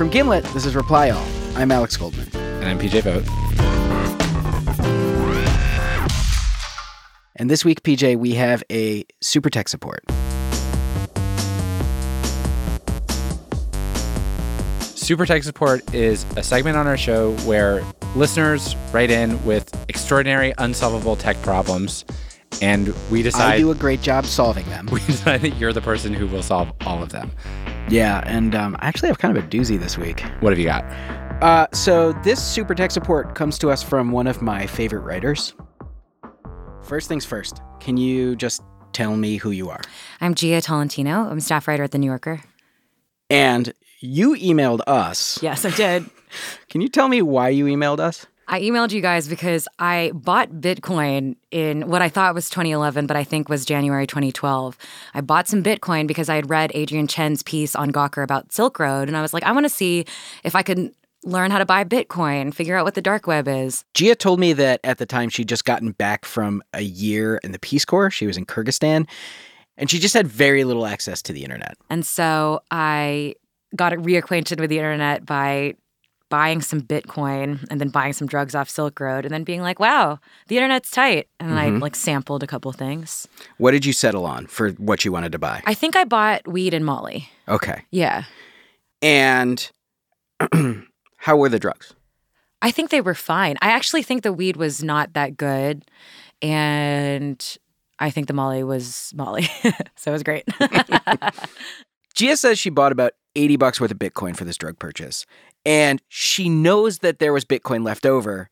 [0.00, 1.26] From Gimlet, this is Reply All.
[1.56, 2.26] I'm Alex Goldman.
[2.32, 3.28] And I'm PJ Vogt.
[7.36, 10.02] And this week, PJ, we have a super tech support.
[14.80, 17.84] Super Tech Support is a segment on our show where
[18.16, 22.06] listeners write in with extraordinary, unsolvable tech problems,
[22.62, 24.86] and we decide I do a great job solving them.
[24.92, 27.30] we decide that you're the person who will solve all of them.
[27.88, 30.20] Yeah, and um, I actually have kind of a doozy this week.
[30.40, 30.84] What have you got?
[31.42, 35.54] Uh, so this super tech support comes to us from one of my favorite writers.
[36.82, 39.80] First things first, can you just tell me who you are?
[40.20, 41.28] I'm Jia Tolentino.
[41.30, 42.42] I'm a staff writer at The New Yorker.
[43.30, 45.40] And you emailed us.
[45.42, 46.08] Yes, I did.
[46.68, 48.26] Can you tell me why you emailed us?
[48.52, 53.16] I emailed you guys because I bought Bitcoin in what I thought was 2011, but
[53.16, 54.76] I think was January 2012.
[55.14, 58.80] I bought some Bitcoin because I had read Adrian Chen's piece on Gawker about Silk
[58.80, 60.04] Road, and I was like, I want to see
[60.42, 60.92] if I could
[61.22, 63.84] learn how to buy Bitcoin, figure out what the dark web is.
[63.94, 67.52] Jia told me that at the time she'd just gotten back from a year in
[67.52, 68.10] the Peace Corps.
[68.10, 69.08] She was in Kyrgyzstan,
[69.76, 71.76] and she just had very little access to the internet.
[71.88, 73.36] And so I
[73.76, 75.74] got reacquainted with the internet by
[76.30, 79.78] buying some Bitcoin and then buying some drugs off Silk Road and then being like,
[79.78, 80.18] wow,
[80.48, 81.28] the internet's tight.
[81.38, 81.80] And I mm-hmm.
[81.80, 83.28] like sampled a couple things.
[83.58, 85.62] What did you settle on for what you wanted to buy?
[85.66, 87.28] I think I bought weed and Molly.
[87.48, 87.82] Okay.
[87.90, 88.24] Yeah.
[89.02, 89.70] And
[91.18, 91.94] how were the drugs?
[92.62, 93.56] I think they were fine.
[93.60, 95.84] I actually think the weed was not that good.
[96.40, 97.44] And
[97.98, 99.48] I think the Molly was Molly.
[99.96, 100.44] so it was great.
[102.14, 105.24] Jia says she bought about 80 bucks worth of Bitcoin for this drug purchase.
[105.64, 108.48] And she knows that there was Bitcoin left over.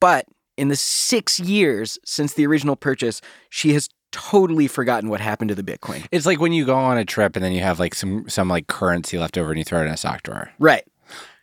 [0.00, 5.48] But in the six years since the original purchase, she has totally forgotten what happened
[5.50, 6.06] to the Bitcoin.
[6.10, 8.48] It's like when you go on a trip and then you have like some some
[8.48, 10.50] like currency left over and you throw it in a sock drawer.
[10.58, 10.84] Right.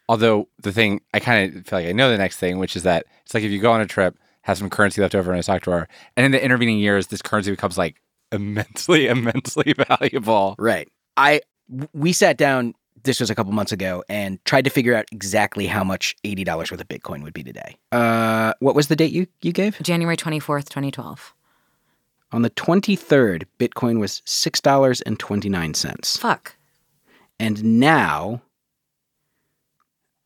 [0.10, 2.84] Although the thing I kind of feel like I know the next thing, which is
[2.84, 5.40] that it's like if you go on a trip, have some currency left over in
[5.40, 5.88] a sock drawer,
[6.18, 8.02] and in the intervening years, this currency becomes like
[8.32, 10.56] immensely, immensely valuable.
[10.58, 10.90] Right.
[11.16, 11.42] I
[11.94, 15.68] we sat down this was a couple months ago and tried to figure out exactly
[15.68, 17.76] how much $80 worth of Bitcoin would be today.
[17.92, 19.80] Uh what was the date you you gave?
[19.82, 21.34] January 24th, 2012.
[22.32, 26.20] On the 23rd, Bitcoin was $6.29.
[26.20, 26.56] Fuck.
[27.40, 28.42] And now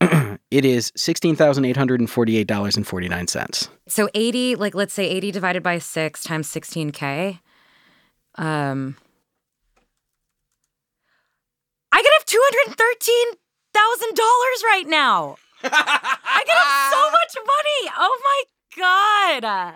[0.00, 3.68] it is $16,848.49.
[3.88, 7.40] So 80, like let's say 80 divided by 6 times 16K.
[8.36, 8.96] Um
[11.92, 15.36] I could have $213,000 right now.
[15.62, 17.90] I could have so much money.
[17.98, 18.42] Oh my
[19.42, 19.74] god.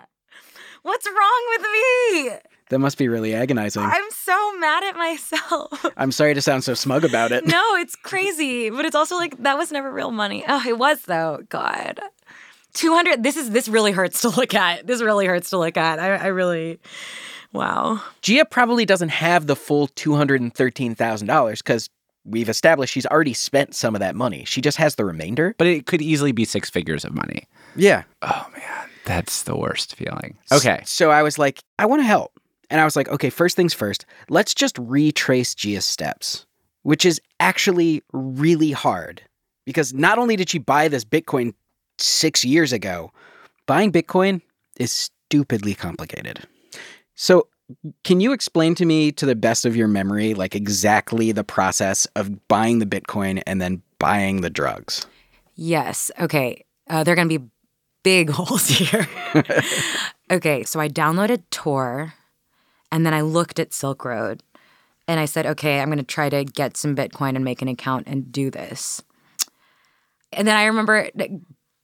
[0.83, 2.31] What's wrong with me?
[2.69, 3.83] That must be really agonizing.
[3.83, 5.85] I'm so mad at myself.
[5.97, 7.45] I'm sorry to sound so smug about it.
[7.45, 10.43] no, it's crazy, but it's also like that was never real money.
[10.47, 11.41] Oh, it was though.
[11.49, 11.99] God.
[12.73, 14.87] 200 this is this really hurts to look at.
[14.87, 15.99] This really hurts to look at.
[15.99, 16.79] I, I really
[17.51, 18.01] wow.
[18.23, 21.89] Jia probably doesn't have the full $213,000 because
[22.25, 24.45] we've established she's already spent some of that money.
[24.45, 25.55] She just has the remainder.
[25.57, 27.47] But it could easily be six figures of money.
[27.75, 28.03] Yeah.
[28.21, 30.37] Oh man, that's the worst feeling.
[30.51, 30.81] Okay.
[30.85, 32.39] So I was like, I want to help.
[32.69, 36.45] And I was like, okay, first things first, let's just retrace Jia's steps,
[36.81, 39.21] which is actually really hard
[39.65, 41.53] because not only did she buy this Bitcoin
[41.97, 43.11] six years ago,
[43.65, 44.41] buying Bitcoin
[44.77, 46.47] is stupidly complicated.
[47.15, 47.47] So,
[48.03, 52.05] can you explain to me, to the best of your memory, like exactly the process
[52.15, 55.05] of buying the Bitcoin and then buying the drugs?
[55.55, 56.11] Yes.
[56.19, 56.65] Okay.
[56.89, 57.45] Uh, there are going to be
[58.03, 59.07] big holes here.
[60.31, 60.63] okay.
[60.63, 62.13] So I downloaded Tor
[62.91, 64.43] and then I looked at Silk Road
[65.07, 67.67] And I said, okay, I'm going to try to get some Bitcoin and make an
[67.67, 69.01] account and do this.
[70.31, 71.09] And then I remember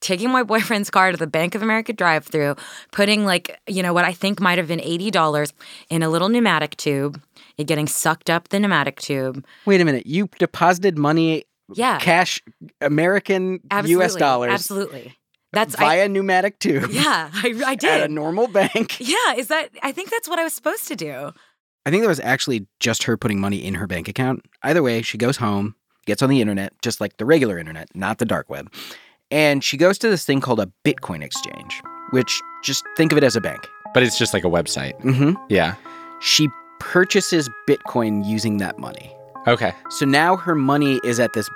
[0.01, 2.55] taking my boyfriend's car to the Bank of America drive through,
[2.91, 5.53] putting like, you know, what I think might have been $80
[5.89, 7.21] in a little pneumatic tube,
[7.57, 9.43] it getting sucked up the pneumatic tube.
[9.65, 10.05] Wait a minute.
[10.05, 11.43] You deposited money,
[11.73, 11.99] Yeah.
[11.99, 12.41] cash,
[12.81, 15.15] American absolutely, US dollars Absolutely.
[15.51, 17.89] That's I, via pneumatic tube Yeah, I, I did.
[18.01, 18.99] at a normal bank.
[18.99, 21.31] Yeah, is that I think that's what I was supposed to do.
[21.85, 24.45] I think that was actually just her putting money in her bank account.
[24.63, 25.75] Either way, she goes home,
[26.05, 28.71] gets on the internet, just like the regular internet, not the dark web.
[29.31, 31.81] And she goes to this thing called a Bitcoin exchange,
[32.11, 33.67] which just think of it as a bank.
[33.93, 34.99] But it's just like a website.
[35.01, 35.75] hmm Yeah.
[36.19, 36.49] She
[36.79, 39.15] purchases Bitcoin using that money.
[39.47, 39.73] Okay.
[39.89, 41.49] So now her money is at this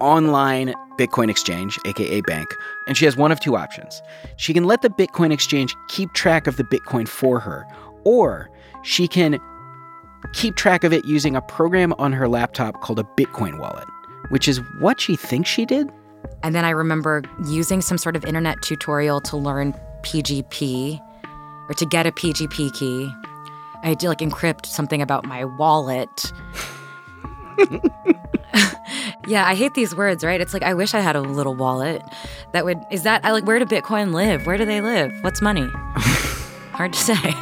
[0.00, 2.48] online Bitcoin exchange, aka bank,
[2.86, 4.00] and she has one of two options.
[4.36, 7.66] She can let the Bitcoin exchange keep track of the Bitcoin for her,
[8.04, 8.48] or
[8.82, 9.38] she can
[10.32, 13.86] keep track of it using a program on her laptop called a Bitcoin wallet,
[14.30, 15.88] which is what she thinks she did.
[16.42, 21.00] And then I remember using some sort of internet tutorial to learn PGP
[21.68, 23.12] or to get a PGP key.
[23.82, 26.32] I had to like encrypt something about my wallet.
[29.26, 30.40] yeah, I hate these words, right?
[30.40, 32.02] It's like I wish I had a little wallet
[32.52, 34.46] that would is that I like where do Bitcoin live?
[34.46, 35.12] Where do they live?
[35.22, 35.68] What's money?
[36.72, 37.34] Hard to say.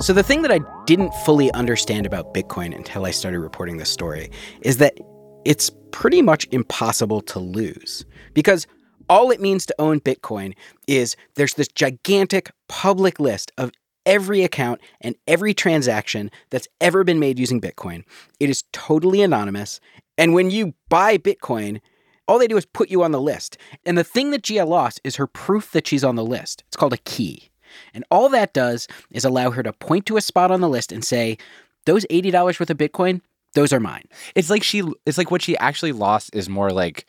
[0.00, 3.88] So, the thing that I didn't fully understand about Bitcoin until I started reporting this
[3.88, 4.30] story
[4.60, 4.98] is that
[5.44, 8.04] it's pretty much impossible to lose
[8.34, 8.66] because
[9.08, 10.54] all it means to own Bitcoin
[10.86, 13.70] is there's this gigantic public list of
[14.04, 18.04] every account and every transaction that's ever been made using Bitcoin.
[18.40, 19.80] It is totally anonymous.
[20.18, 21.80] And when you buy Bitcoin,
[22.26, 23.56] all they do is put you on the list.
[23.86, 26.64] And the thing that Jia lost is her proof that she's on the list.
[26.66, 27.50] It's called a key.
[27.92, 30.92] And all that does is allow her to point to a spot on the list
[30.92, 31.38] and say,
[31.86, 33.20] those $80 worth of Bitcoin,
[33.54, 34.04] those are mine.
[34.34, 37.06] It's like she it's like what she actually lost is more like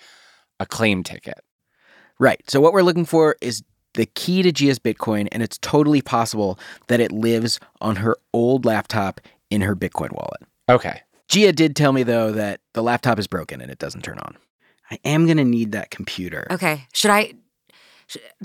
[0.59, 1.39] a claim ticket.
[2.19, 2.41] Right.
[2.49, 3.63] So what we're looking for is
[3.95, 8.65] the key to Jia's Bitcoin, and it's totally possible that it lives on her old
[8.65, 10.43] laptop in her Bitcoin wallet.
[10.69, 11.01] Okay.
[11.29, 14.37] Jia did tell me though that the laptop is broken and it doesn't turn on.
[14.91, 16.45] I am gonna need that computer.
[16.51, 16.85] Okay.
[16.93, 17.33] Should I sh-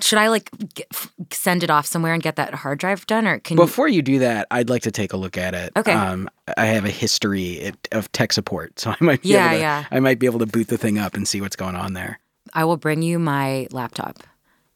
[0.01, 0.87] should I like get,
[1.33, 4.19] send it off somewhere and get that hard drive done or can Before you do
[4.21, 5.73] that, I'd like to take a look at it.
[5.77, 5.93] Okay.
[5.93, 9.61] Um, I have a history of tech support, so I might be Yeah, able to,
[9.61, 9.85] yeah.
[9.91, 12.19] I might be able to boot the thing up and see what's going on there.
[12.55, 14.19] I will bring you my laptop.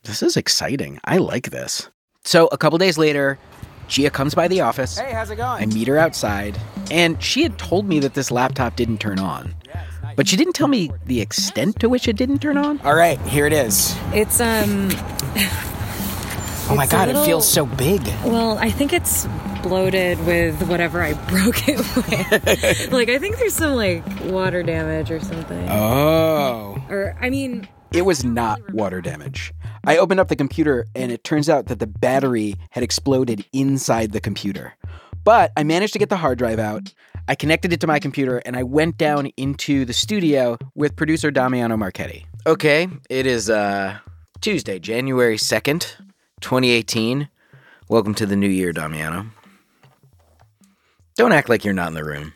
[0.04, 1.00] This is exciting.
[1.04, 1.88] I like this.
[2.24, 3.38] So a couple days later,
[3.88, 4.98] Jia comes by the office.
[4.98, 5.62] Hey, how's it going?
[5.62, 6.58] I meet her outside,
[6.90, 9.54] and she had told me that this laptop didn't turn on.
[10.16, 12.80] But she didn't tell me the extent to which it didn't turn on.
[12.80, 13.96] All right, here it is.
[14.12, 14.90] It's um
[16.66, 18.02] Oh my god, little- it feels so big.
[18.24, 19.26] well, I think it's
[19.62, 22.92] bloated with whatever I broke it with.
[22.92, 25.68] like I think there's some like water damage or something.
[25.68, 26.82] Oh.
[26.88, 29.52] Or I mean, It was not water damage.
[29.86, 34.12] I opened up the computer, and it turns out that the battery had exploded inside
[34.12, 34.74] the computer.
[35.22, 36.94] But I managed to get the hard drive out.
[37.26, 41.30] I connected it to my computer, and I went down into the studio with producer
[41.30, 42.26] Damiano Marchetti.
[42.46, 43.98] Okay, it is uh,
[44.42, 45.94] Tuesday, January 2nd,
[46.42, 47.30] 2018.
[47.88, 49.26] Welcome to the new year, Damiano.
[51.16, 52.34] Don't act like you're not in the room.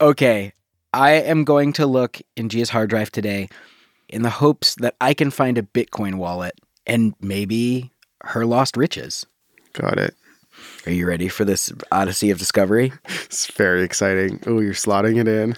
[0.00, 0.52] Okay,
[0.94, 3.50] I am going to look in Jia's hard drive today
[4.08, 9.26] in the hopes that I can find a Bitcoin wallet and maybe her lost riches.
[9.74, 10.14] Got it.
[10.86, 12.92] Are you ready for this odyssey of discovery?
[13.04, 14.40] It's very exciting.
[14.46, 15.56] Oh, you're slotting it in.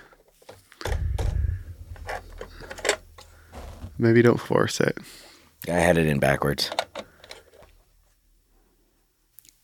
[3.98, 4.98] Maybe don't force it.
[5.68, 6.70] I had it in backwards.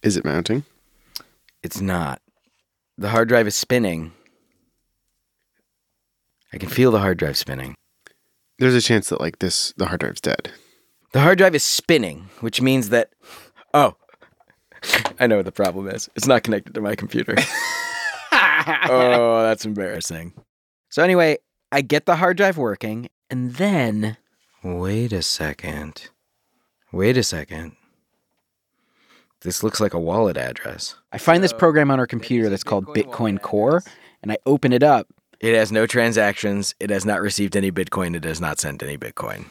[0.02, 0.64] Is it mounting?
[1.62, 2.20] It's not.
[2.98, 4.12] The hard drive is spinning.
[6.52, 7.74] I can feel the hard drive spinning.
[8.58, 10.50] There's a chance that like this, the hard drive's dead.
[11.12, 13.10] The hard drive is spinning, which means that.
[13.74, 13.96] Oh,
[15.20, 16.08] I know what the problem is.
[16.14, 17.34] It's not connected to my computer.
[18.88, 20.32] oh, that's embarrassing.
[20.90, 21.38] So, anyway,
[21.72, 24.16] I get the hard drive working, and then.
[24.62, 26.08] Wait a second.
[26.92, 27.76] Wait a second.
[29.42, 30.96] This looks like a wallet address.
[31.12, 33.82] I find this program on our computer that's called Bitcoin Core,
[34.22, 35.08] and I open it up.
[35.40, 36.74] It has no transactions.
[36.80, 38.16] It has not received any Bitcoin.
[38.16, 39.44] It has not sent any Bitcoin.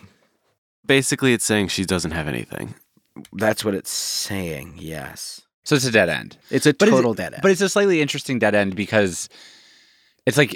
[0.86, 2.75] Basically, it's saying she doesn't have anything.
[3.34, 5.42] That's what it's saying, yes.
[5.64, 6.38] So it's a dead end.
[6.52, 7.42] It's a But total dead end.
[7.42, 9.30] But it's a slightly interesting dead end because
[10.26, 10.56] it's like,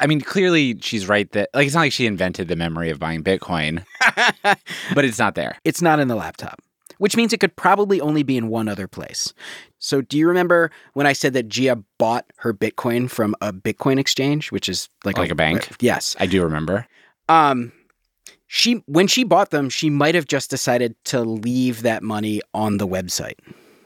[0.00, 2.98] I mean, clearly she's right that, like, it's not like she invented the memory of
[2.98, 3.84] buying Bitcoin,
[4.94, 5.58] but it's not there.
[5.64, 6.60] it's not in the laptop.
[6.98, 9.32] which means it could probably only be in one other place.
[9.80, 13.98] So, do you remember when I said that Jia bought her Bitcoin from a Bitcoin
[14.00, 15.68] exchange, which is like Like a bank?
[15.78, 16.16] Yes.
[16.18, 16.86] I do remember.
[17.28, 17.70] Um,
[18.48, 22.78] she when she bought them, she might have just decided to leave that money on
[22.78, 23.34] the website.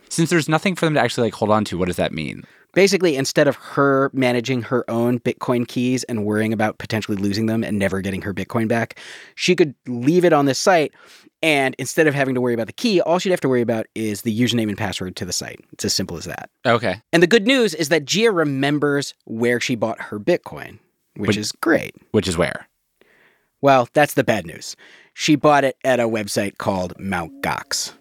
[0.09, 2.45] Since there's nothing for them to actually like hold on to, what does that mean?
[2.75, 7.63] Basically, instead of her managing her own Bitcoin keys and worrying about potentially losing them
[7.63, 8.99] and never getting her Bitcoin back,
[9.35, 10.93] she could leave it on this site.
[11.43, 13.87] And instead of having to worry about the key, all she'd have to worry about
[13.95, 15.61] is the username and password to the site.
[15.73, 16.49] It's as simple as that.
[16.65, 17.03] Okay.
[17.13, 20.79] And the good news is that Jia remembers where she bought her Bitcoin,
[21.17, 21.95] which Which- is great.
[22.13, 22.69] Which is where?
[23.63, 24.77] Well, that's the bad news.
[25.15, 27.93] She bought it at a website called Mount Gox.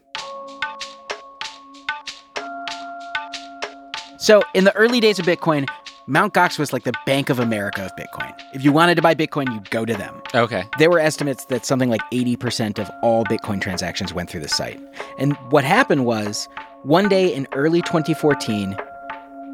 [4.17, 5.67] So, in the early days of Bitcoin,
[6.07, 8.33] Mount Gox was like the Bank of America of Bitcoin.
[8.53, 10.21] If you wanted to buy Bitcoin, you'd go to them.
[10.33, 10.63] Okay.
[10.79, 14.79] There were estimates that something like 80% of all Bitcoin transactions went through the site.
[15.19, 16.49] And what happened was,
[16.83, 18.75] one day in early 2014,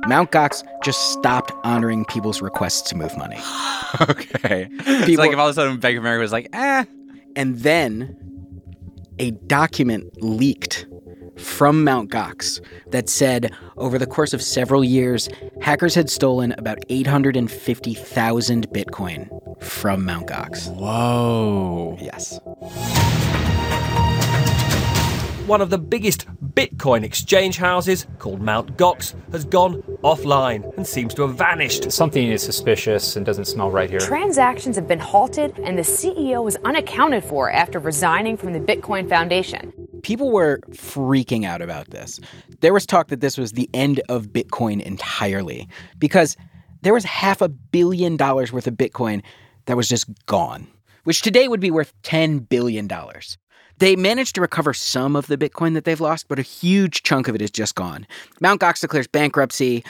[0.06, 3.38] Mount Gox just stopped honoring people's requests to move money.
[4.02, 4.70] okay.
[4.72, 6.86] it's like if all of a sudden Bank of America was like, eh.
[7.36, 8.16] And then
[9.20, 10.86] a document leaked
[11.38, 12.60] from Mount Gox
[12.92, 15.30] that said over the course of several years,
[15.62, 20.74] hackers had stolen about 850,000 Bitcoin from Mount Gox.
[20.76, 21.98] Whoa.
[22.00, 22.40] Yes.
[25.48, 28.76] One of the biggest Bitcoin exchange houses, called Mt.
[28.76, 31.90] Gox, has gone offline and seems to have vanished.
[31.90, 34.02] Something is suspicious and doesn't smell right here.
[34.02, 39.08] Transactions have been halted, and the CEO was unaccounted for after resigning from the Bitcoin
[39.08, 39.72] Foundation.
[40.04, 42.20] People were freaking out about this.
[42.60, 46.36] There was talk that this was the end of Bitcoin entirely because
[46.82, 49.24] there was half a billion dollars worth of Bitcoin
[49.68, 50.68] that was just gone,
[51.06, 52.90] which today would be worth $10 billion.
[53.80, 57.28] They managed to recover some of the Bitcoin that they've lost, but a huge chunk
[57.28, 58.08] of it is just gone.
[58.42, 58.60] Mt.
[58.60, 59.84] Gox declares bankruptcy.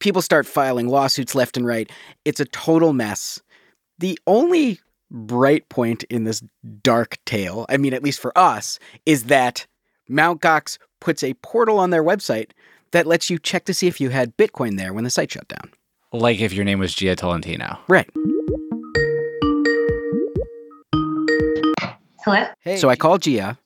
[0.00, 1.90] People start filing lawsuits left and right.
[2.24, 3.40] It's a total mess.
[3.98, 6.42] The only bright point in this
[6.82, 9.66] dark tale, I mean, at least for us, is that
[10.08, 10.40] Mt.
[10.40, 12.50] Gox puts a portal on their website
[12.92, 15.48] that lets you check to see if you had Bitcoin there when the site shut
[15.48, 15.70] down.
[16.12, 17.78] Like if your name was Jia Tolentino.
[17.88, 18.08] Right.
[22.24, 22.46] Hello?
[22.76, 23.58] So I call Jia.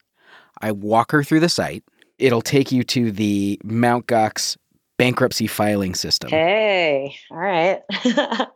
[0.61, 1.85] I walk her through the site.
[2.19, 4.57] It'll take you to the Mount Gox
[4.97, 6.31] bankruptcy filing system.
[6.31, 7.83] Hey, all right.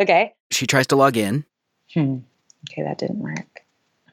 [0.00, 0.32] okay.
[0.50, 1.44] She tries to log in.
[1.92, 2.18] Hmm.
[2.70, 3.60] Okay, that didn't work.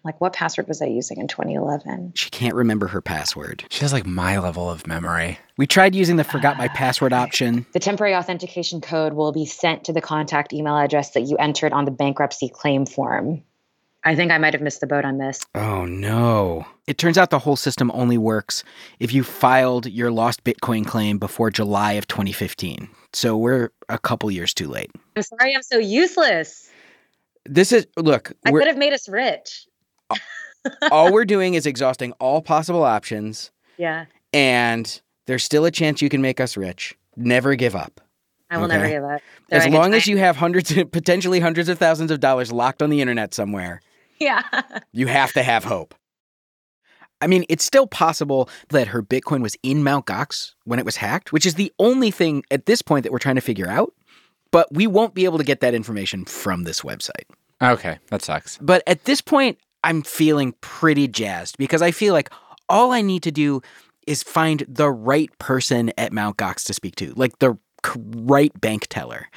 [0.04, 2.14] Like, what password was I using in 2011?
[2.16, 3.64] She can't remember her password.
[3.70, 5.38] She has like my level of memory.
[5.58, 7.68] We tried using the forgot my password option.
[7.74, 11.72] The temporary authentication code will be sent to the contact email address that you entered
[11.72, 13.44] on the bankruptcy claim form.
[14.04, 15.42] I think I might have missed the boat on this.
[15.54, 16.66] Oh no.
[16.88, 18.64] It turns out the whole system only works
[19.00, 22.90] if you filed your lost Bitcoin claim before July of 2015.
[23.14, 24.90] So we're a couple years too late.
[25.16, 26.70] I'm sorry I'm so useless.
[27.46, 29.66] This is, look, I could have made us rich.
[30.92, 36.10] all we're doing is exhausting all possible options, Yeah, and there's still a chance you
[36.10, 36.96] can make us rich.
[37.16, 38.00] Never give up.
[38.52, 39.22] I will never give up.
[39.50, 42.90] There, As long as you have hundreds, potentially hundreds of thousands of dollars locked on
[42.90, 43.82] the internet somewhere,
[44.22, 44.44] Yeah.
[44.94, 45.96] you have to have hope.
[47.22, 50.06] I mean, it's still possible that her Bitcoin was in Mt.
[50.06, 53.20] Gox when it was hacked, which is the only thing at this point that we're
[53.20, 53.94] trying to figure out.
[54.52, 57.26] But we won't be able to get that information from this website.
[57.62, 58.58] Okay, that sucks.
[58.60, 62.32] But at this point, I'm feeling pretty jazzed because I feel like
[62.68, 63.62] all I need to do
[64.08, 66.38] is find the right person at Mt.
[66.38, 67.58] Gox to speak to, like the
[67.96, 69.28] right bank teller.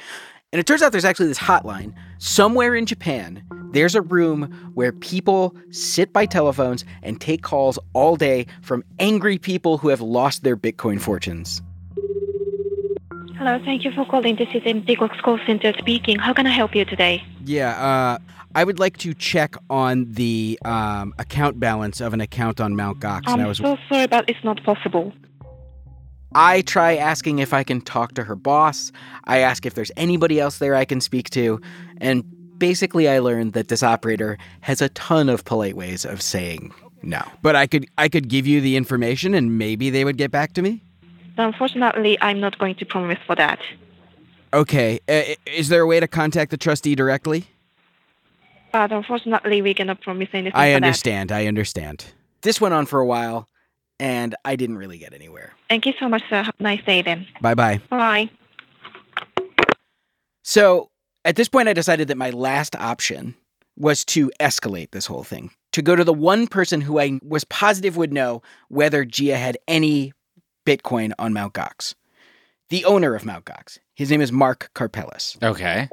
[0.51, 3.43] And it turns out there's actually this hotline somewhere in Japan.
[3.71, 9.37] There's a room where people sit by telephones and take calls all day from angry
[9.37, 11.61] people who have lost their Bitcoin fortunes.
[13.37, 14.37] Hello, thank you for calling.
[14.37, 16.19] This is Indigox call center speaking.
[16.19, 17.21] How can I help you today?
[17.43, 18.17] Yeah, uh,
[18.55, 23.01] I would like to check on the um, account balance of an account on Mt.
[23.01, 23.23] Gox.
[23.25, 25.11] I'm was so sorry, but it's not possible.
[26.35, 28.91] I try asking if I can talk to her boss.
[29.23, 31.61] I ask if there's anybody else there I can speak to.
[32.01, 32.25] And
[32.59, 37.21] basically I learned that this operator has a ton of polite ways of saying no.
[37.41, 40.53] But I could I could give you the information and maybe they would get back
[40.53, 40.81] to me?
[41.37, 43.59] Unfortunately, I'm not going to promise for that.
[44.53, 44.99] Okay.
[45.07, 47.45] Uh, is there a way to contact the trustee directly?
[48.71, 51.31] But unfortunately, we cannot promise anything I for understand.
[51.31, 52.05] I understand.
[52.41, 53.47] This went on for a while
[53.99, 55.53] and I didn't really get anywhere.
[55.69, 56.43] Thank you so much, sir.
[56.43, 57.27] Have a nice day then.
[57.41, 57.81] Bye-bye.
[57.89, 58.29] Bye.
[60.43, 60.89] So
[61.23, 63.35] at this point, I decided that my last option
[63.77, 67.43] was to escalate this whole thing to go to the one person who I was
[67.43, 70.13] positive would know whether Jia had any
[70.65, 71.53] Bitcoin on Mt.
[71.53, 71.95] Gox.
[72.69, 73.43] The owner of Mt.
[73.43, 73.77] Gox.
[73.93, 75.41] His name is Mark Karpelès.
[75.43, 75.89] Okay.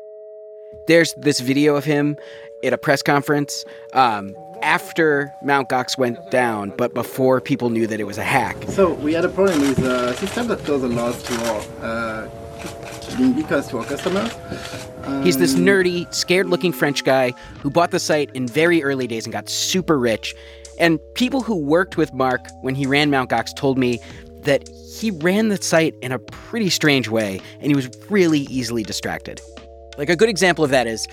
[0.87, 2.17] There's this video of him
[2.63, 4.33] at a press conference um,
[4.63, 5.69] after Mt.
[5.69, 8.57] Gox went down, but before people knew that it was a hack.
[8.69, 12.29] So we had a problem with a system that does a lot to our uh,
[13.17, 14.33] beacons to our customers.
[15.25, 19.07] He's this Um, nerdy, scared looking French guy who bought the site in very early
[19.07, 20.35] days and got super rich.
[20.79, 23.29] And people who worked with Mark when he ran Mt.
[23.29, 24.01] Gox told me
[24.45, 28.83] that he ran the site in a pretty strange way and he was really easily
[28.83, 29.41] distracted.
[29.99, 31.07] Like a good example of that is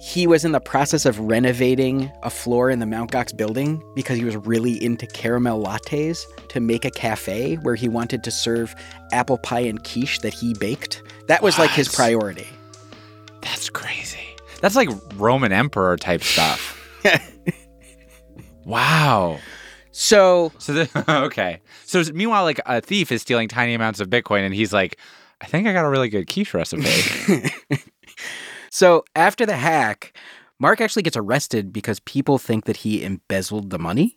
[0.00, 4.16] he was in the process of renovating a floor in the Mount Gox building because
[4.16, 8.74] he was really into caramel lattes to make a cafe where he wanted to serve
[9.12, 11.02] apple pie and quiche that he baked.
[11.26, 12.46] That was like his priority.
[13.42, 14.18] That's crazy.
[14.62, 16.78] That's like Roman emperor type stuff.
[18.64, 19.38] wow.
[19.92, 21.60] So, so the, okay.
[21.84, 24.98] So meanwhile, like a thief is stealing tiny amounts of Bitcoin, and he's like,
[25.42, 26.84] "I think I got a really good quiche recipe."
[28.80, 30.16] So after the hack,
[30.58, 34.16] Mark actually gets arrested because people think that he embezzled the money.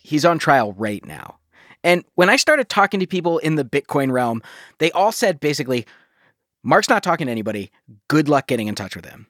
[0.00, 1.38] He's on trial right now.
[1.82, 4.40] And when I started talking to people in the Bitcoin realm,
[4.78, 5.84] they all said basically,
[6.62, 7.72] Mark's not talking to anybody.
[8.06, 9.26] Good luck getting in touch with him.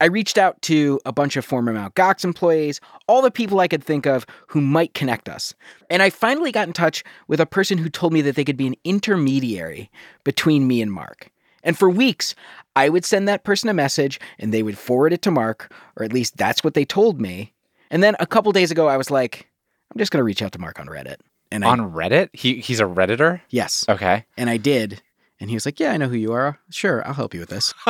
[0.00, 1.94] I reached out to a bunch of former Mt.
[1.94, 5.52] Gox employees, all the people I could think of who might connect us.
[5.90, 8.56] And I finally got in touch with a person who told me that they could
[8.56, 9.90] be an intermediary
[10.24, 11.30] between me and Mark.
[11.62, 12.36] And for weeks,
[12.76, 16.04] I would send that person a message and they would forward it to Mark, or
[16.04, 17.52] at least that's what they told me.
[17.90, 19.48] And then a couple days ago, I was like,
[19.92, 21.16] I'm just going to reach out to Mark on Reddit.
[21.50, 23.40] And I, on Reddit, he he's a redditor.
[23.50, 23.84] yes.
[23.88, 24.24] Okay.
[24.36, 25.00] And I did.
[25.40, 26.58] And he was like, Yeah, I know who you are.
[26.70, 27.72] Sure, I'll help you with this.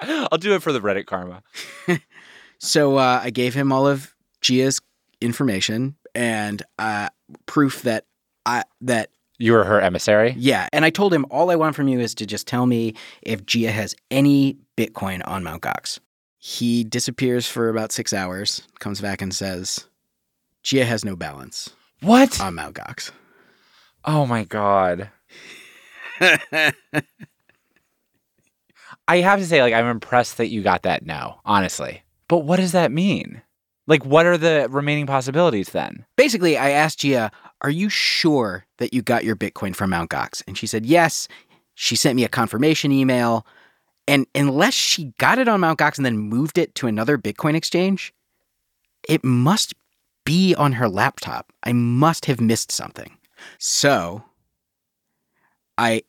[0.00, 1.42] I'll do it for the Reddit karma.
[2.60, 4.80] So uh, I gave him all of Jia's
[5.20, 7.10] information and uh,
[7.44, 8.06] proof that
[8.46, 10.34] I that You were her emissary.
[10.38, 12.94] yeah, and I told him all I want from you is to just tell me
[13.22, 15.62] if Jia has any Bitcoin on Mt.
[15.62, 15.98] Gox.
[16.38, 19.86] He disappears for about six hours, comes back and says,
[20.62, 22.40] Jia has no balance What?
[22.40, 22.74] on Mt.
[22.74, 23.10] Gox.
[24.04, 25.10] Oh my god.
[26.20, 26.72] I
[29.18, 32.02] have to say, like, I'm impressed that you got that no, honestly.
[32.28, 33.42] But what does that mean?
[33.86, 36.06] Like, what are the remaining possibilities then?
[36.16, 40.10] Basically, I asked Jia, Are you sure that you got your Bitcoin from Mt.
[40.10, 40.42] Gox?
[40.46, 41.28] And she said, Yes.
[41.74, 43.46] She sent me a confirmation email.
[44.06, 45.78] And unless she got it on Mt.
[45.78, 48.14] Gox and then moved it to another Bitcoin exchange,
[49.08, 49.74] it must
[50.24, 51.52] be on her laptop.
[51.62, 53.16] I must have missed something.
[53.58, 54.24] So
[55.76, 56.02] I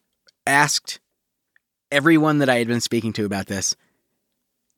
[0.47, 0.99] asked
[1.91, 3.75] everyone that I had been speaking to about this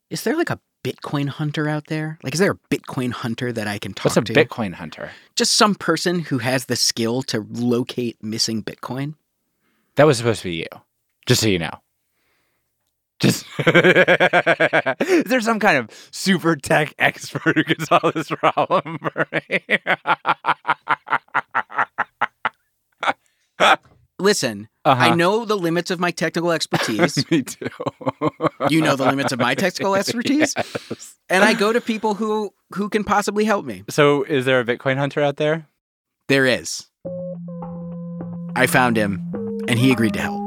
[0.10, 2.18] Is there like a Bitcoin hunter out there?
[2.24, 4.20] Like, is there a Bitcoin hunter that I can talk to?
[4.20, 4.46] What's a to?
[4.46, 5.12] Bitcoin hunter?
[5.36, 9.16] Just some person who has the skill to locate missing Bitcoin.
[9.96, 10.68] That was supposed to be you,
[11.26, 11.72] just so you know.
[13.20, 19.28] Just is there some kind of super tech expert who can solve this problem for
[19.34, 19.60] me?
[24.20, 25.04] Listen, Uh-huh.
[25.12, 27.24] I know the limits of my technical expertise.
[27.32, 27.68] Me too.
[28.70, 31.16] you know the limits of my technical expertise, Yes.
[31.30, 33.84] and I go to people who who can possibly help me.
[33.90, 35.68] So, is there a Bitcoin hunter out there?
[36.30, 36.88] There is.
[38.56, 39.22] I found him,
[39.68, 40.47] and he agreed to help.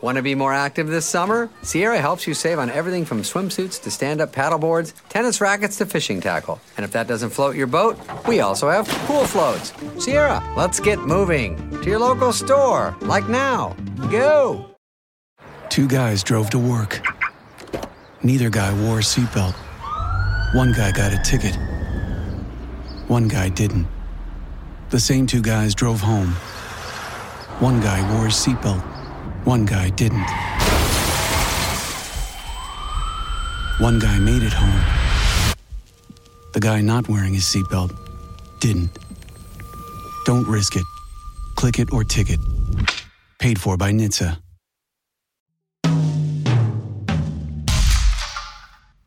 [0.00, 1.48] Want to be more active this summer?
[1.62, 5.86] Sierra helps you save on everything from swimsuits to stand up paddleboards, tennis rackets to
[5.86, 6.60] fishing tackle.
[6.76, 9.72] And if that doesn't float your boat, we also have pool floats.
[9.98, 13.74] Sierra, let's get moving to your local store, like now.
[14.10, 14.66] Go!
[15.70, 17.02] Two guys drove to work.
[18.22, 19.54] Neither guy wore a seatbelt.
[20.54, 21.56] One guy got a ticket.
[23.08, 23.86] One guy didn't.
[24.90, 26.28] The same two guys drove home.
[27.58, 28.93] One guy wore a seatbelt.
[29.44, 30.26] One guy didn't.
[33.78, 34.82] One guy made it home.
[36.54, 37.94] The guy not wearing his seatbelt
[38.60, 38.98] didn't.
[40.24, 40.84] Don't risk it.
[41.56, 42.40] Click it or ticket.
[43.38, 44.38] Paid for by NHTSA.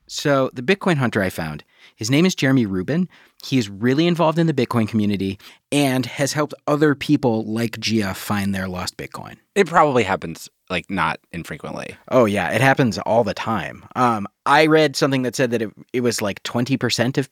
[0.06, 1.64] So, the Bitcoin hunter I found,
[1.98, 3.10] his name is Jeremy Rubin.
[3.44, 5.40] He is really involved in the Bitcoin community
[5.72, 9.38] and has helped other people like Jia find their lost Bitcoin.
[9.56, 11.96] It probably happens like not infrequently.
[12.10, 13.84] Oh yeah, it happens all the time.
[13.96, 17.30] Um, I read something that said that it, it was like 20% of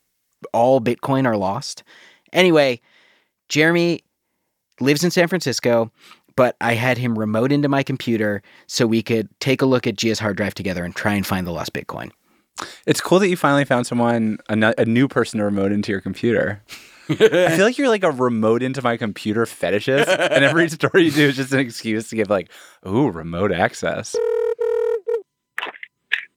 [0.52, 1.84] all Bitcoin are lost.
[2.34, 2.82] Anyway,
[3.50, 4.04] Jeremy
[4.80, 5.92] lives in San Francisco,
[6.36, 9.96] but I had him remote into my computer so we could take a look at
[9.96, 12.12] Jia's hard drive together and try and find the lost Bitcoin.
[12.86, 16.02] It's cool that you finally found someone, a, a new person to remote into your
[16.02, 16.62] computer.
[17.10, 21.12] I feel like you're like a remote into my computer fetishist, and every story you
[21.12, 22.50] do is just an excuse to give like,
[22.88, 24.16] ooh, remote access.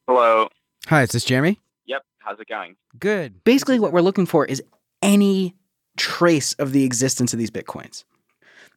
[0.07, 0.49] Hello.
[0.87, 1.59] Hi, is this Jeremy?
[1.87, 2.03] Yep.
[2.19, 2.77] How's it going?
[2.99, 3.45] Good.
[3.45, 4.63] Basically, what we're looking for is
[5.03, 5.55] any
[5.97, 8.05] trace of the existence of these Bitcoins.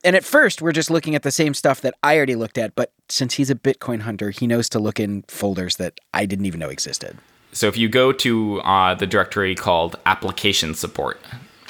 [0.04, 2.73] And at first, we're just looking at the same stuff that I already looked at,
[2.75, 6.45] but since he's a Bitcoin hunter, he knows to look in folders that I didn't
[6.45, 7.17] even know existed.
[7.51, 11.19] So if you go to uh, the directory called application support.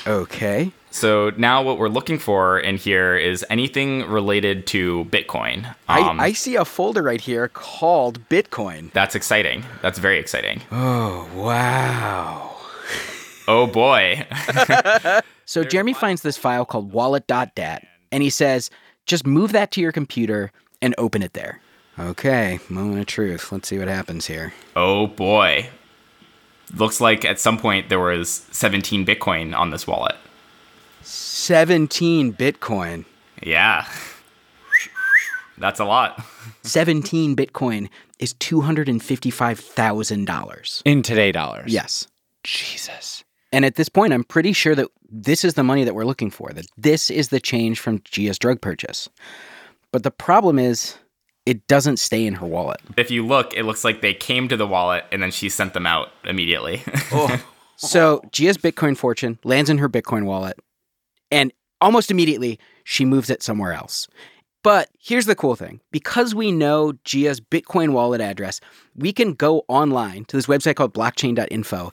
[0.05, 0.71] Okay.
[0.91, 5.65] So now what we're looking for in here is anything related to Bitcoin.
[5.87, 8.91] Um, I, I see a folder right here called Bitcoin.
[8.91, 9.63] That's exciting.
[9.81, 10.61] That's very exciting.
[10.71, 12.55] Oh, wow.
[13.47, 14.27] oh, boy.
[15.45, 18.69] so Jeremy finds this file called wallet.dat and he says,
[19.05, 21.61] just move that to your computer and open it there.
[22.01, 23.51] Okay, moment of truth.
[23.51, 24.53] Let's see what happens here.
[24.75, 25.69] Oh boy.
[26.75, 30.15] Looks like at some point there was 17 Bitcoin on this wallet.
[31.03, 33.05] 17 Bitcoin.
[33.43, 33.85] Yeah.
[35.57, 36.25] That's a lot.
[36.63, 40.81] 17 Bitcoin is $255,000.
[40.85, 41.71] In today dollars.
[41.71, 42.07] Yes.
[42.43, 43.23] Jesus.
[43.51, 46.31] And at this point, I'm pretty sure that this is the money that we're looking
[46.31, 49.09] for, that this is the change from Jia's drug purchase.
[49.91, 50.95] But the problem is,
[51.45, 52.80] it doesn't stay in her wallet.
[52.97, 55.73] If you look, it looks like they came to the wallet and then she sent
[55.73, 56.84] them out immediately.
[57.12, 57.43] oh.
[57.77, 60.60] So Jia's Bitcoin fortune lands in her Bitcoin wallet,
[61.32, 64.08] and almost immediately she moves it somewhere else.
[64.63, 68.62] But here's the cool thing because we know Jia's Bitcoin wallet address,
[68.95, 71.91] we can go online to this website called blockchain.info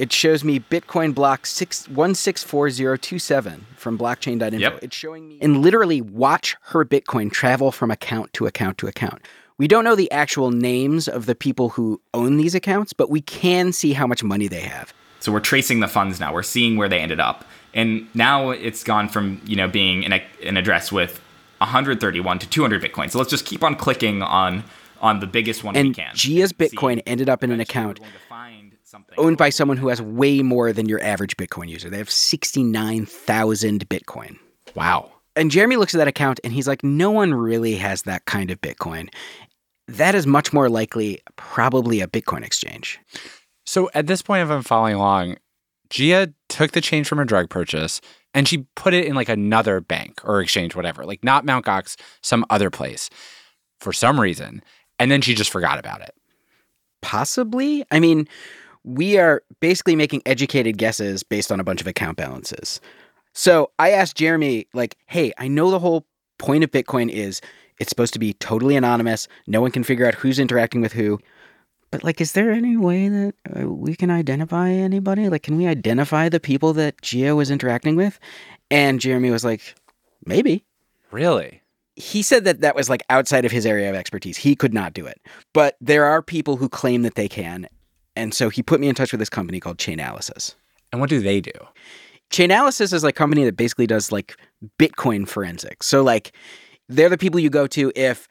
[0.00, 4.56] it shows me Bitcoin block six one six four zero two seven from blockchain.info.
[4.56, 4.78] Yep.
[4.82, 9.20] It's showing me and literally watch her Bitcoin travel from account to account to account.
[9.58, 13.20] We don't know the actual names of the people who own these accounts, but we
[13.20, 14.94] can see how much money they have.
[15.20, 16.32] So we're tracing the funds now.
[16.32, 17.44] We're seeing where they ended up.
[17.74, 21.20] And now it's gone from, you know, being an, an address with
[21.58, 23.10] 131 to 200 Bitcoin.
[23.10, 24.64] So let's just keep on clicking on
[25.02, 26.14] on the biggest one and we can.
[26.14, 28.00] Jia's Bitcoin ended up in an account
[29.16, 31.90] owned by someone who has way more than your average Bitcoin user.
[31.90, 34.38] They have 69,000 Bitcoin.
[34.74, 35.10] Wow.
[35.36, 38.50] And Jeremy looks at that account and he's like, no one really has that kind
[38.50, 39.08] of Bitcoin.
[39.88, 42.98] That is much more likely probably a Bitcoin exchange.
[43.64, 45.36] So at this point, if I'm following along,
[45.90, 48.00] Jia took the change from her drug purchase
[48.34, 51.64] and she put it in like another bank or exchange, whatever, like not Mt.
[51.64, 53.10] Gox, some other place
[53.80, 54.62] for some reason.
[54.98, 56.14] And then she just forgot about it.
[57.02, 57.84] Possibly.
[57.90, 58.28] I mean,
[58.84, 62.80] we are basically making educated guesses based on a bunch of account balances.
[63.32, 66.06] So I asked Jeremy, like, hey, I know the whole
[66.38, 67.40] point of Bitcoin is
[67.78, 69.28] it's supposed to be totally anonymous.
[69.46, 71.18] No one can figure out who's interacting with who.
[71.90, 75.28] But, like, is there any way that uh, we can identify anybody?
[75.28, 78.20] Like, can we identify the people that Jia was interacting with?
[78.70, 79.74] And Jeremy was like,
[80.24, 80.64] maybe.
[81.10, 81.62] Really?
[82.00, 84.36] he said that that was like outside of his area of expertise.
[84.36, 85.20] He could not do it.
[85.52, 87.68] But there are people who claim that they can.
[88.16, 90.54] And so he put me in touch with this company called Chainalysis.
[90.92, 91.52] And what do they do?
[92.30, 94.36] Chainalysis is like a company that basically does like
[94.78, 95.86] Bitcoin forensics.
[95.86, 96.32] So like
[96.88, 98.28] they're the people you go to if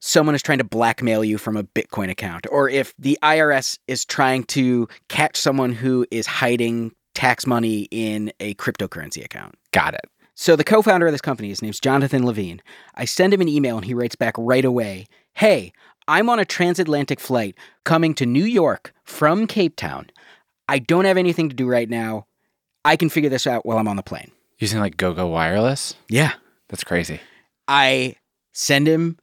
[0.00, 4.04] someone is trying to blackmail you from a Bitcoin account or if the IRS is
[4.04, 9.54] trying to catch someone who is hiding tax money in a cryptocurrency account.
[9.72, 10.06] Got it.
[10.34, 12.62] So the co-founder of this company, his name's Jonathan Levin.
[12.94, 15.72] I send him an email and he writes back right away, "Hey,
[16.08, 20.10] I'm on a transatlantic flight coming to New York from Cape Town.
[20.68, 22.26] I don't have anything to do right now.
[22.84, 25.94] I can figure this out while I'm on the plane." Using like GoGo Wireless?
[26.08, 26.32] Yeah.
[26.68, 27.20] That's crazy.
[27.68, 28.16] I
[28.52, 29.18] send him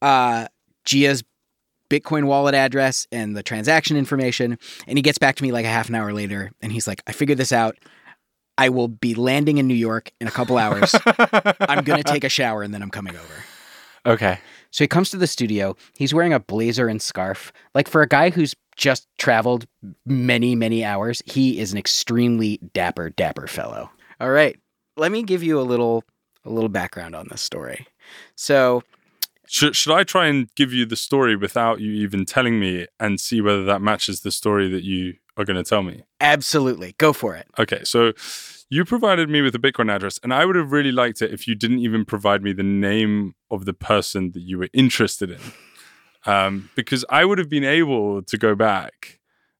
[0.00, 0.46] uh,
[0.86, 1.22] Jia's
[1.90, 5.68] Bitcoin wallet address and the transaction information, and he gets back to me like a
[5.68, 7.76] half an hour later, and he's like, "I figured this out.
[8.56, 10.94] I will be landing in New York in a couple hours.
[11.06, 13.44] I'm gonna take a shower and then I'm coming over."
[14.06, 14.38] Okay.
[14.70, 15.76] So he comes to the studio.
[15.96, 17.52] He's wearing a blazer and scarf.
[17.74, 19.66] Like for a guy who's just traveled
[20.06, 23.90] many, many hours, he is an extremely dapper, dapper fellow.
[24.20, 24.58] All right.
[24.96, 26.04] Let me give you a little
[26.44, 27.86] a little background on this story.
[28.36, 28.82] So
[29.46, 33.20] Should, should I try and give you the story without you even telling me and
[33.20, 36.02] see whether that matches the story that you are going to tell me?
[36.22, 37.46] absolutely go for it.
[37.58, 38.12] Okay, so
[38.70, 41.46] you provided me with a Bitcoin address, and I would have really liked it if
[41.46, 45.40] you didn't even provide me the name of the person that you were interested in.
[46.26, 49.18] Um, because I would have been able to go back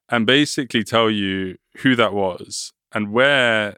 [0.09, 3.77] and basically tell you who that was and where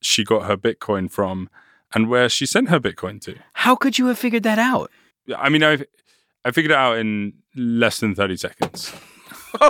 [0.00, 1.48] she got her Bitcoin from
[1.94, 3.36] and where she sent her Bitcoin to.
[3.52, 4.90] How could you have figured that out?
[5.26, 5.84] Yeah, I mean, I
[6.44, 8.92] I figured it out in less than 30 seconds.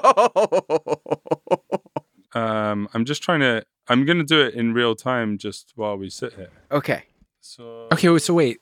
[2.35, 5.96] um, I'm just trying to, I'm going to do it in real time just while
[5.96, 6.51] we sit here.
[6.70, 7.05] Okay.
[7.40, 8.59] So, Okay, so wait.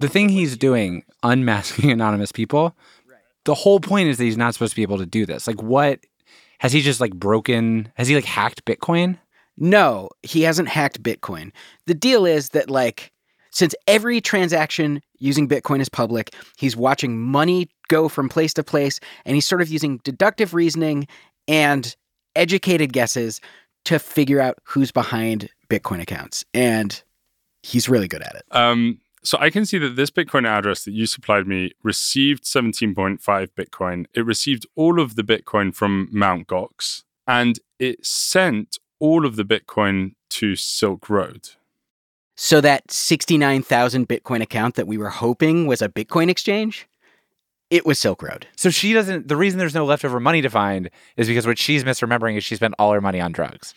[0.00, 2.76] The thing he's doing, unmasking anonymous people,
[3.44, 5.46] the whole point is that he's not supposed to be able to do this.
[5.46, 6.00] Like, what
[6.58, 7.92] has he just like broken?
[7.94, 9.18] Has he like hacked Bitcoin?
[9.56, 11.52] No, he hasn't hacked Bitcoin.
[11.86, 13.12] The deal is that, like,
[13.52, 18.98] since every transaction using Bitcoin is public, he's watching money go from place to place,
[19.24, 21.06] and he's sort of using deductive reasoning
[21.46, 21.94] and
[22.34, 23.40] educated guesses
[23.84, 26.44] to figure out who's behind Bitcoin accounts.
[26.54, 27.02] And
[27.62, 28.44] he's really good at it.
[28.50, 33.18] Um, so I can see that this Bitcoin address that you supplied me received 17.5
[33.56, 34.04] Bitcoin.
[34.14, 39.44] It received all of the Bitcoin from Mount Gox, and it sent all of the
[39.44, 41.50] Bitcoin to Silk Road.
[42.36, 46.86] So that 69,000 Bitcoin account that we were hoping was a Bitcoin exchange,
[47.74, 48.46] it was Silk Road.
[48.54, 49.26] So she doesn't.
[49.26, 52.54] The reason there's no leftover money to find is because what she's misremembering is she
[52.54, 53.74] spent all her money on drugs.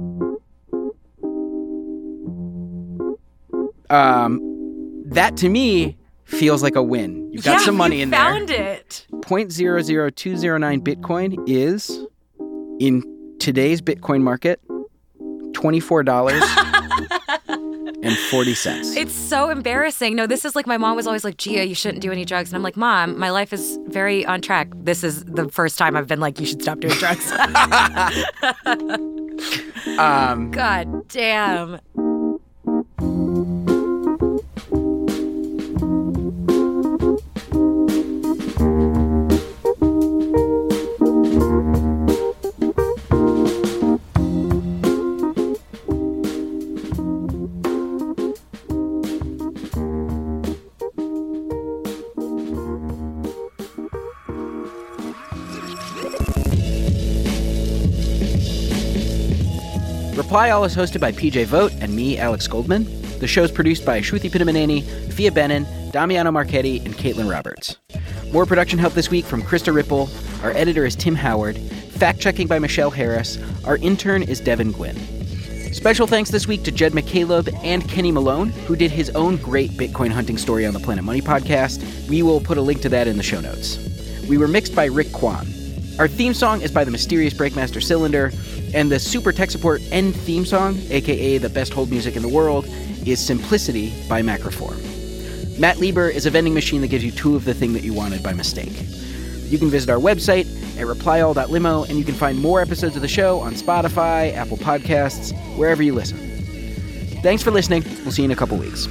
[3.90, 7.31] Um, that to me feels like a win.
[7.33, 8.77] You've got yeah, some money in found there.
[8.77, 9.07] Found it.
[9.12, 12.07] 0.00209 Bitcoin is
[12.81, 13.03] in
[13.38, 14.61] today's Bitcoin market
[15.53, 16.42] $24
[18.03, 18.97] and 40 cents.
[19.05, 20.14] It's so embarrassing.
[20.16, 22.51] No, this is like my mom was always like, Jia, you shouldn't do any drugs.
[22.51, 24.68] And I'm like, Mom, my life is very on track.
[24.75, 27.33] This is the first time I've been like, you should stop doing drugs.
[29.99, 31.81] Um, God damn.
[60.16, 62.85] Reply All is hosted by PJ Vogt and me, Alex Goldman.
[63.18, 67.79] The show is produced by Sruthi Pinnamaneni, Phia Bennin, Damiano Marchetti, and Kaitlin Roberts.
[68.33, 70.09] More production help this week from Khrista Rypl.
[70.44, 71.59] Our editor is Tim Howard.
[71.59, 73.38] Fact checking by Michelle Harris.
[73.64, 74.96] Our intern is Devin Gwynn.
[75.72, 79.72] Special thanks this week to Jed McCaleb and Kenny Malone, who did his own great
[79.72, 82.09] Bitcoin hunting story on the Planet Money podcast.
[82.09, 83.79] We will put a link to that in the show notes.
[84.29, 85.48] We were mixed by Rick Kwan.
[85.98, 88.33] Our theme song is by the mysterious Breakmaster Cylinder,
[88.74, 92.28] and the Super Tech Support end theme song, aka the best hold music in the
[92.28, 92.66] world,
[93.07, 94.80] is Simplicity by Macroform.
[95.57, 97.92] Matt Lieber is a vending machine that gives you two of the thing that you
[97.94, 98.72] wanted by mistake.
[99.44, 103.09] You can visit our website at replyall.limo, and you can find more episodes of the
[103.09, 106.18] show on Spotify, Apple Podcasts, wherever you listen.
[107.22, 107.85] Thanks for listening.
[108.02, 108.88] We'll see you in a couple weeks.